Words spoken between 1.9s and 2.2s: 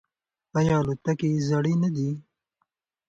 دي؟